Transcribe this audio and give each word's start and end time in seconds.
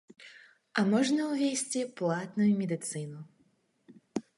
А 0.79 0.83
можна 0.93 1.27
увесці 1.35 1.85
платную 2.01 2.51
медыцыну. 2.63 3.19